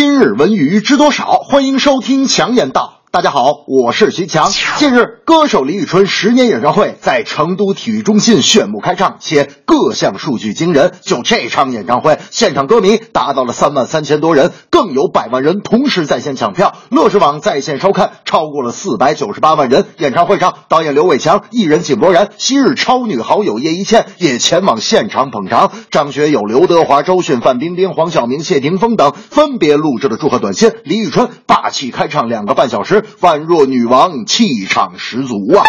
[0.00, 1.40] 今日文娱知多少？
[1.40, 2.97] 欢迎收听强言道。
[3.18, 4.48] 大家好，我是徐强。
[4.76, 10.92] 近日，歌手李宇春十年演唱会在成都体育中心炫目开唱，且各项数据惊人。
[11.00, 16.76] 就这场演唱会，现场歌迷达到了三万三千多人，更有百万人同时在线抢票。
[16.90, 19.84] 乐视网在线收看超过了四百九十八万人。
[19.96, 25.72] 演唱会上，导演刘伟强、艺人井柏然、昔日超女好友叶一茜也前往现场捧场。
[25.90, 30.70] 张学友、刘德华、周迅、范冰冰、黄晓明、谢霆锋等分别录制了祝贺短信。
[30.84, 33.06] 李宇春霸气开唱两个半小时。
[33.20, 35.64] 宛若女王，气场十足啊！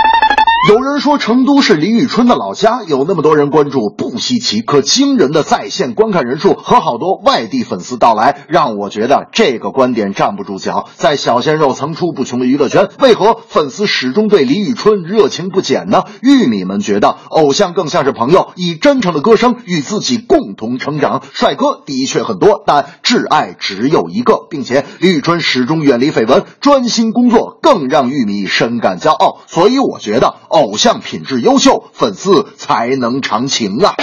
[0.68, 4.62] 有人说成都是李宇春的老家，有那么多人关注不稀奇。
[4.62, 10.90] 可惊人的在线观看人数和好多外地粉丝到来，让我觉得这个观点站不住脚。
[10.95, 16.04] 在小鲜肉层出不穷的娱乐圈，为何粉丝始终对李宇春热情不减呢？
[16.22, 21.23] 玉米们觉得偶像更像是朋友，以真诚的歌声与自己共同成长。
[21.34, 29.37] 帅哥的确很多，但挚爱只有一个，并且李宇春始终远离绯闻，专心工作，更让玉米深感骄傲。
[29.48, 30.35] 所以我觉得。
[30.50, 33.96] 偶像品质优秀，粉丝才能长情啊！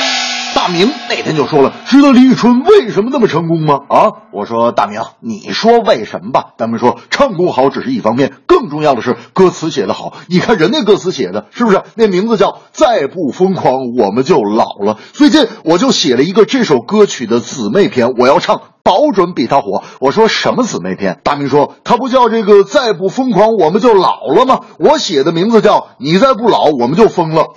[0.55, 3.81] 大明那天就说了，知道李宇春为什么那么成功吗？
[3.89, 6.55] 啊，我说大明，你说为什么吧？
[6.57, 10.15] 大明说，唱功好只是一方面，更重要的是歌词写得好。
[10.29, 11.83] 你看人家歌词写的是不是？
[11.95, 14.95] 那名字叫《再不疯狂我们就老了》。
[15.13, 18.63] 最近我就写了一个这首歌曲的姊妹篇，我要唱。
[18.87, 19.83] 保准比他火！
[19.98, 21.19] 我说什么姊妹篇？
[21.25, 24.61] 大明说他不叫这个再不疯狂我们就老了吗？
[24.78, 27.48] 我写的名字叫你再不老我们就疯了。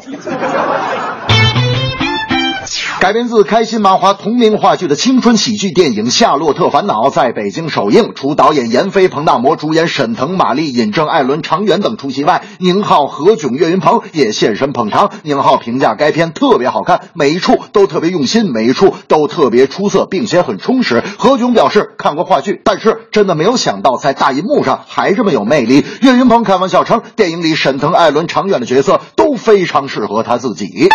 [3.00, 15.12] 改编自开心麻花同名话剧的青春喜剧电影《夏洛特烦恼》在北京首映，除导演闫飞、彭大魔主演沈腾、马丽、尹正、艾伦、常远等出席外，宁浩、何炅、岳云鹏也现身捧场。
[15.24, 21.02] 宁浩评价该片特别好看，每一处都特别用心，每一处都特别出色，并且很充实。
[21.18, 25.86] 何炅表示看过话剧，但是真的没有想到在大银幕上还这么有魅力。
[26.02, 30.90] 岳云鹏开玩笑称，电影里沈腾、艾伦、常远的角色都非常适合他自己。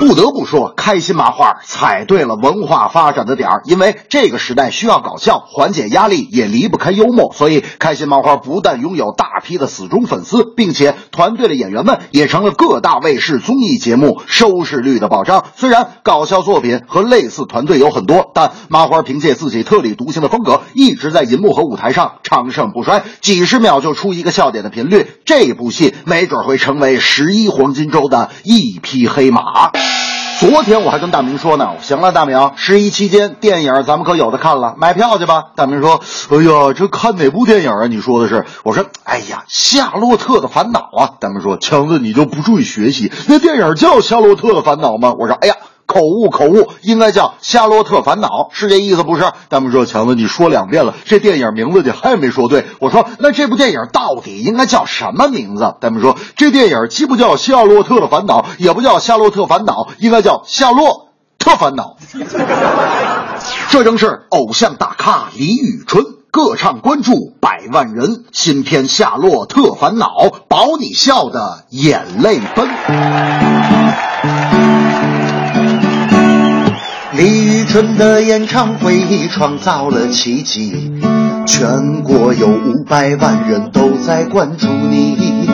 [0.00, 15.44] 不得不说，开心麻花踩对了文化发展的点儿，因为这个时代需要搞笑，缓解压力也离不开幽默，所以开心麻花不但拥有大批的死忠粉丝，并且团队的演员们也成了各大卫视综艺节目收视率的保障。
[15.56, 29.70] 虽然搞笑作品和类似团队有很多，但麻花凭借自己特立独行的风格，一直在银幕和舞台上长盛不衰，几十秒就出一个笑点的频率，这部戏没准会成为十一黄金周的一匹黑马。
[30.40, 35.44] 昨天我还跟大明说呢，行了，大明，十一期间电影咱们可有的看了，买票去吧。
[35.54, 36.00] 大明说
[36.30, 38.44] ：“哎呀，这看哪部电影啊？”你说的是？
[38.64, 45.54] 我说：“哎呀，《夏洛特的烦恼》啊。”大明说：“强子，你就不注意学习，那电影叫《夏洛特的烦恼》吗？”我说：“哎呀。”
[45.92, 49.24] 口误，口误，应该叫《夏洛特烦恼》，是这意思不是？
[49.50, 61.08] 大明说：“强子，你说两遍了，这电影名字你还没说对。”我说：“那这部电影到底应该叫什么名字？”大明说：“这电影既不叫《夏洛特的烦恼》，也不叫《夏洛特烦恼》，应该叫《夏洛
[61.38, 61.96] 特烦恼》。
[63.68, 70.06] 这正是偶像大咖李宇春，歌唱关注百万人，新片《夏洛特烦恼》，
[70.48, 74.61] 保你笑的眼泪奔。
[77.14, 80.92] 李宇春的演唱会创造了奇迹，
[81.46, 85.46] 全国有五百万人都在关注你，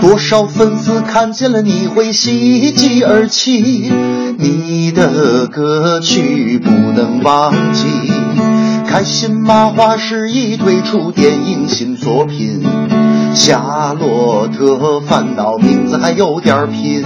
[0.00, 3.92] 多少粉丝看见了你会喜极而泣，
[4.38, 7.86] 你的歌曲不能忘记。
[8.86, 12.62] 开心麻花十一推出电影新作品，
[13.34, 17.04] 《夏洛特烦恼》名字还有点拼。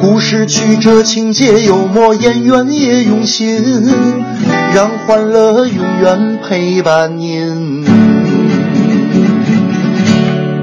[0.00, 3.84] 故事曲折，情节幽默，演员也用心，
[4.72, 7.87] 让欢乐永远陪伴您。